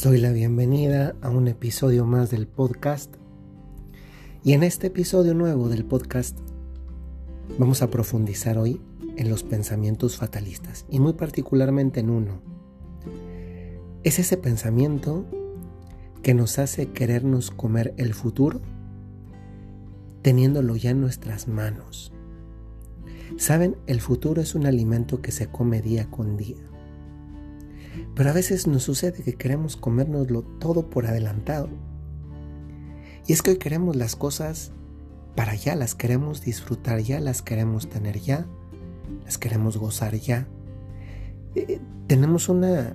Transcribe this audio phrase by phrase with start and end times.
[0.00, 3.14] Les doy la bienvenida a un episodio más del podcast.
[4.42, 6.38] Y en este episodio nuevo del podcast
[7.58, 8.80] vamos a profundizar hoy
[9.18, 12.40] en los pensamientos fatalistas y muy particularmente en uno.
[14.02, 15.26] Es ese pensamiento
[16.22, 18.62] que nos hace querernos comer el futuro
[20.22, 22.10] teniéndolo ya en nuestras manos.
[23.36, 26.70] Saben, el futuro es un alimento que se come día con día.
[28.14, 31.68] Pero a veces nos sucede que queremos comérnoslo todo por adelantado.
[33.26, 34.72] Y es que hoy queremos las cosas
[35.36, 38.46] para ya, las queremos disfrutar ya, las queremos tener ya,
[39.24, 40.48] las queremos gozar ya.
[41.54, 42.94] Eh, tenemos una,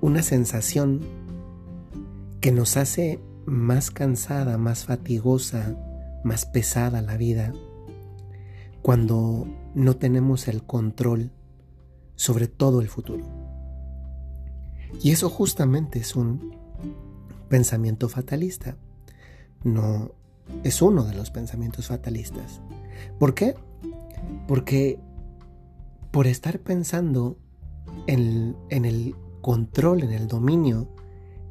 [0.00, 1.00] una sensación
[2.40, 5.76] que nos hace más cansada, más fatigosa,
[6.24, 7.52] más pesada la vida
[8.84, 11.30] cuando no tenemos el control
[12.16, 13.43] sobre todo el futuro.
[15.02, 16.56] Y eso justamente es un
[17.48, 18.76] pensamiento fatalista.
[19.62, 20.12] No
[20.62, 22.60] es uno de los pensamientos fatalistas.
[23.18, 23.54] ¿Por qué?
[24.46, 24.98] Porque
[26.10, 27.38] por estar pensando
[28.06, 30.88] en, en el control, en el dominio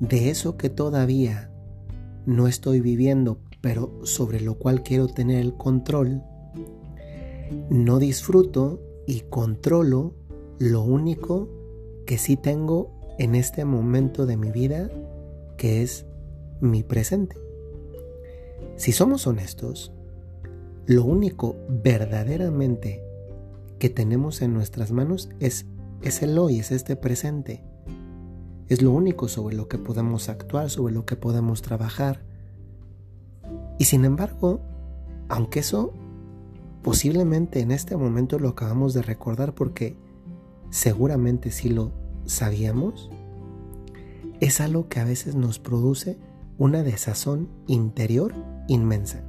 [0.00, 1.50] de eso que todavía
[2.26, 6.22] no estoy viviendo, pero sobre lo cual quiero tener el control,
[7.70, 10.14] no disfruto y controlo
[10.58, 11.48] lo único
[12.06, 14.90] que sí tengo en este momento de mi vida,
[15.56, 16.06] que es
[16.60, 17.36] mi presente.
[18.76, 19.92] Si somos honestos,
[20.86, 23.02] lo único verdaderamente
[23.78, 25.66] que tenemos en nuestras manos es,
[26.02, 27.64] es el hoy, es este presente.
[28.68, 32.22] Es lo único sobre lo que podemos actuar, sobre lo que podemos trabajar.
[33.78, 34.60] Y sin embargo,
[35.28, 35.92] aunque eso
[36.82, 39.96] posiblemente en este momento lo acabamos de recordar porque
[40.70, 41.92] seguramente sí lo
[42.28, 43.10] sabíamos,
[44.40, 46.18] es algo que a veces nos produce
[46.58, 48.34] una desazón interior
[48.68, 49.24] inmensa.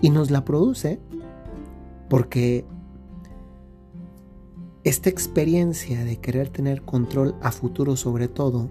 [0.00, 1.00] Y nos la produce
[2.08, 2.64] porque
[4.84, 8.70] esta experiencia de querer tener control a futuro sobre todo,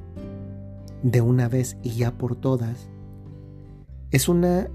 [1.02, 2.88] de una vez y ya por todas,
[4.12, 4.70] es una,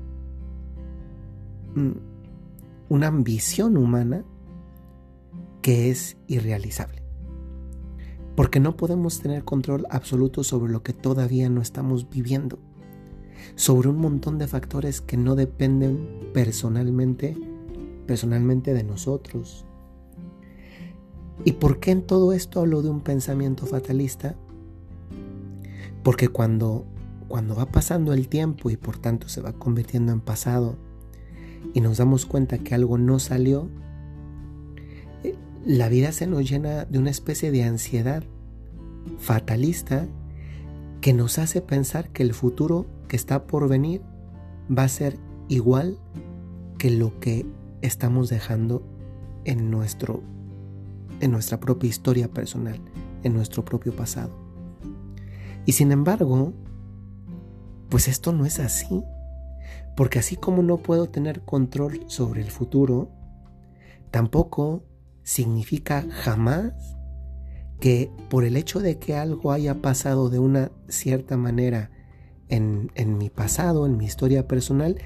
[1.75, 1.93] mm,
[2.89, 4.25] una ambición humana
[5.63, 6.98] que es irrealizable.
[8.39, 12.61] Porque no podemos tener control absoluto sobre lo que todavía no estamos viviendo.
[13.57, 17.37] Sobre un montón de factores que no dependen personalmente,
[18.07, 19.65] personalmente de nosotros,
[21.45, 24.37] ¿Y por qué en todo esto hablo de un pensamiento fatalista?
[26.03, 26.85] Porque cuando,
[27.29, 30.77] cuando va pasando el tiempo y por tanto se va convirtiendo en pasado
[31.75, 33.69] y nos damos cuenta que algo no salió,
[35.69, 38.25] la vida se nos llena de una especie de ansiedad
[39.19, 40.07] fatalista
[41.03, 44.01] que nos hace pensar que el futuro que está por venir
[44.77, 45.99] va a ser igual
[46.79, 47.45] que lo que
[47.83, 48.83] estamos dejando
[49.45, 50.23] en nuestro
[51.21, 52.81] en nuestra propia historia personal,
[53.23, 54.31] en nuestro propio pasado.
[55.67, 56.55] Y sin embargo,
[57.91, 59.05] pues esto no es así,
[59.99, 63.11] porque así como no puedo tener control sobre el futuro,
[64.11, 64.88] tampoco
[65.29, 66.73] significa jamás
[67.81, 71.91] que por el hecho de que algo haya pasado de una cierta manera
[72.49, 74.97] en, en, mi pasado, en mi historia personal,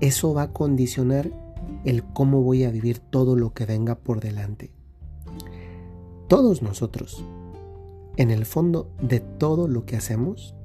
[0.00, 1.30] eso va a condicionar
[1.84, 4.72] el cómo voy a vivir todo lo que venga por delante.
[6.26, 7.24] Todos nosotros,
[8.16, 10.56] en el fondo de todo lo que hacemos,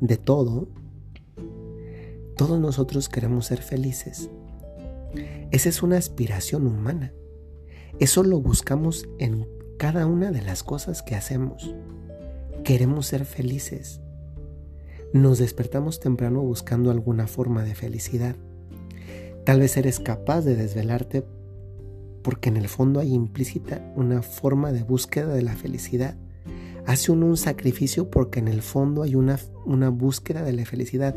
[0.00, 0.68] de todo,
[2.36, 4.30] todos nosotros queremos ser felices.
[5.50, 7.12] Esa es una aspiración humana.
[7.98, 9.48] Eso lo buscamos en
[9.78, 11.74] cada una de las cosas que hacemos.
[12.62, 14.02] Queremos ser felices.
[15.14, 18.36] Nos despertamos temprano buscando alguna forma de felicidad.
[19.44, 21.24] Tal vez eres capaz de desvelarte
[22.22, 26.16] porque en el fondo hay implícita una forma de búsqueda de la felicidad.
[26.84, 31.14] Hace un sacrificio porque en el fondo hay una, una búsqueda de la felicidad.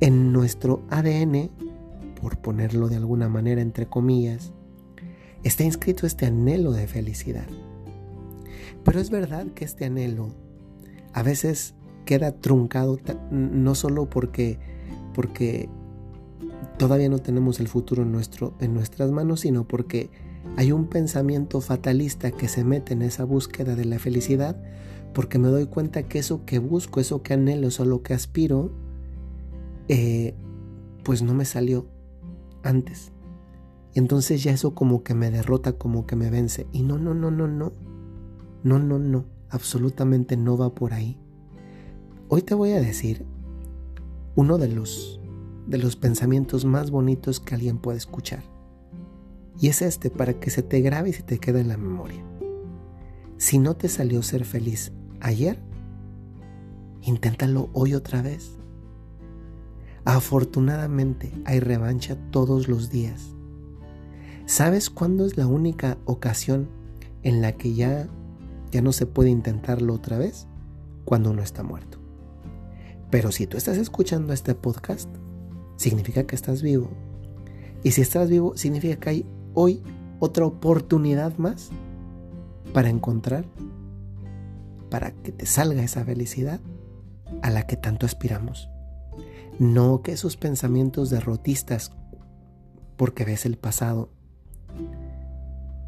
[0.00, 1.50] En nuestro ADN,
[2.20, 4.52] por ponerlo de alguna manera entre comillas,
[5.44, 7.46] está inscrito este anhelo de felicidad.
[8.84, 10.28] Pero es verdad que este anhelo
[11.12, 11.74] a veces
[12.04, 12.98] queda truncado
[13.30, 14.58] no solo porque,
[15.14, 15.68] porque
[16.78, 20.10] todavía no tenemos el futuro en, nuestro, en nuestras manos, sino porque
[20.56, 24.56] hay un pensamiento fatalista que se mete en esa búsqueda de la felicidad,
[25.12, 28.72] porque me doy cuenta que eso que busco, eso que anhelo, eso lo que aspiro,
[29.88, 30.34] eh,
[31.04, 31.86] pues no me salió
[32.62, 33.12] antes.
[33.94, 36.66] Y entonces ya eso como que me derrota, como que me vence.
[36.72, 37.72] Y no, no, no, no, no.
[38.64, 39.24] No, no, no.
[39.50, 41.18] absolutamente no va por ahí.
[42.28, 43.24] Hoy te voy a decir
[44.34, 45.20] uno de los,
[45.66, 48.42] de los pensamientos más bonitos que alguien puede escuchar.
[49.58, 52.24] Y es este para que se te grabe y se te quede en la memoria.
[53.38, 55.58] Si no te salió ser feliz ayer,
[57.02, 58.58] inténtalo hoy otra vez.
[60.04, 63.34] Afortunadamente hay revancha todos los días.
[64.48, 66.70] ¿Sabes cuándo es la única ocasión
[67.22, 68.08] en la que ya
[68.70, 70.46] ya no se puede intentarlo otra vez?
[71.04, 71.98] Cuando uno está muerto.
[73.10, 75.10] Pero si tú estás escuchando este podcast,
[75.76, 76.88] significa que estás vivo.
[77.82, 79.82] Y si estás vivo, significa que hay hoy
[80.18, 81.68] otra oportunidad más
[82.72, 83.44] para encontrar,
[84.88, 86.60] para que te salga esa felicidad
[87.42, 88.70] a la que tanto aspiramos.
[89.58, 91.92] No que esos pensamientos derrotistas,
[92.96, 94.08] porque ves el pasado,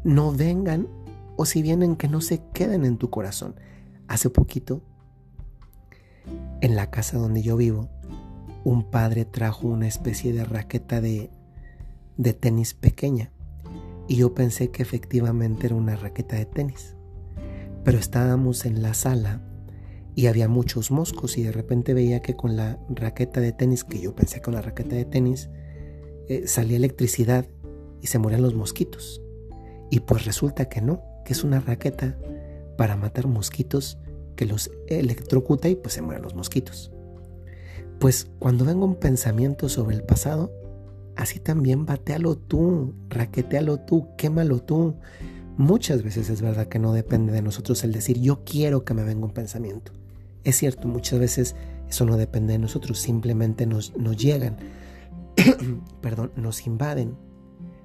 [0.03, 0.87] no vengan
[1.37, 3.55] o si vienen que no se queden en tu corazón.
[4.07, 4.81] Hace poquito,
[6.61, 7.89] en la casa donde yo vivo,
[8.63, 11.31] un padre trajo una especie de raqueta de,
[12.17, 13.31] de tenis pequeña
[14.07, 16.95] y yo pensé que efectivamente era una raqueta de tenis.
[17.83, 19.41] Pero estábamos en la sala
[20.15, 24.01] y había muchos moscos y de repente veía que con la raqueta de tenis, que
[24.01, 25.49] yo pensé con la raqueta de tenis,
[26.27, 27.47] eh, salía electricidad
[28.01, 29.20] y se morían los mosquitos.
[29.91, 32.17] Y pues resulta que no, que es una raqueta
[32.77, 33.99] para matar mosquitos
[34.35, 36.91] que los electrocuta y pues se mueren los mosquitos.
[37.99, 40.49] Pues cuando venga un pensamiento sobre el pasado,
[41.17, 44.95] así también batealo tú, raquetealo tú, quémalo tú.
[45.57, 49.03] Muchas veces es verdad que no depende de nosotros el decir yo quiero que me
[49.03, 49.91] venga un pensamiento.
[50.45, 51.55] Es cierto, muchas veces
[51.89, 54.55] eso no depende de nosotros, simplemente nos, nos llegan,
[56.01, 57.17] perdón, nos invaden.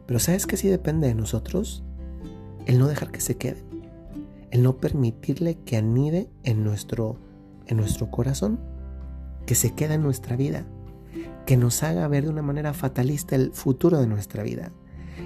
[0.06, 1.82] Pero ¿sabes que sí depende de nosotros?
[2.66, 3.64] El no dejar que se quede,
[4.50, 7.18] el no permitirle que anide en nuestro,
[7.66, 8.60] en nuestro corazón,
[9.46, 10.66] que se quede en nuestra vida,
[11.46, 14.72] que nos haga ver de una manera fatalista el futuro de nuestra vida.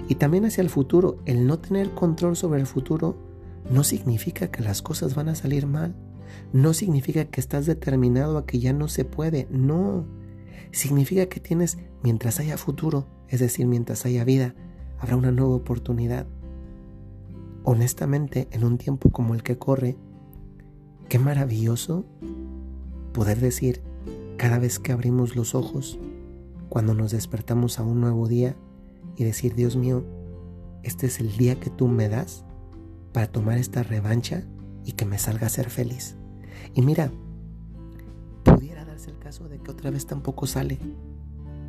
[0.07, 3.17] Y también hacia el futuro, el no tener control sobre el futuro
[3.69, 5.95] no significa que las cosas van a salir mal
[6.53, 10.05] no significa que estás determinado a que ya no se puede, no.
[10.71, 14.55] Significa que tienes, mientras haya futuro, es decir, mientras haya vida,
[14.99, 16.27] habrá una nueva oportunidad.
[17.63, 19.97] Honestamente, en un tiempo como el que corre,
[21.09, 22.05] qué maravilloso
[23.13, 23.81] poder decir
[24.37, 25.99] cada vez que abrimos los ojos,
[26.69, 28.55] cuando nos despertamos a un nuevo día
[29.15, 30.03] y decir, Dios mío,
[30.83, 32.43] este es el día que tú me das
[33.13, 34.43] para tomar esta revancha
[34.85, 36.15] y que me salga a ser feliz.
[36.73, 37.11] Y mira,
[38.43, 40.79] pudiera darse el caso de que otra vez tampoco sale,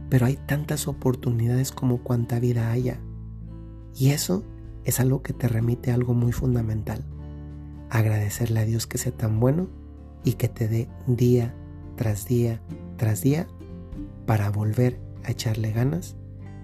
[0.08, 3.00] pero hay tantas oportunidades como cuanta vida haya.
[3.94, 4.44] Y eso
[4.84, 7.04] es algo que te remite a algo muy fundamental.
[7.90, 9.68] Agradecerle a Dios que sea tan bueno
[10.24, 11.54] y que te dé día
[11.96, 12.60] tras día
[12.96, 13.48] tras día
[14.26, 16.16] para volver a echarle ganas,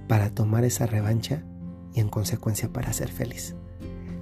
[0.06, 1.44] para tomar esa revancha
[1.92, 3.56] y en consecuencia para ser feliz.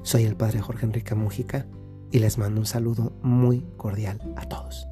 [0.03, 1.67] Soy el Padre Jorge Enrique Mujica
[2.11, 4.89] y les mando un saludo muy cordial a todos.